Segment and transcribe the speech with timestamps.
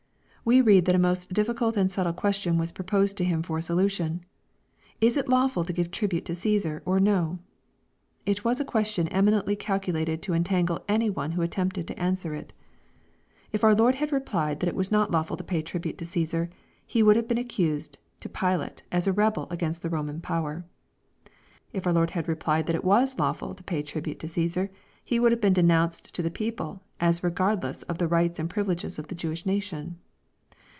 [0.43, 4.25] We read that a most difficult and subtle question was proposed to Him for solution."
[4.99, 7.37] Is it lawful to give tribute to CsBsar or no?"
[8.25, 12.53] It was a question eminently calculated to entangle any one who attempted to answer it.
[13.51, 16.49] If our Lord had replied that it was not lawful to pay tribute to CsBsar,
[16.87, 20.65] He would have been accused to Pilate as a rebel against the Eoman power.
[21.71, 24.69] If our Lord had replied that it was lawful to pay tribute to CsBsar,
[25.05, 28.97] He would have been denounced to the people as regardless of the rights and privileges
[28.97, 29.99] of the Jewish nation.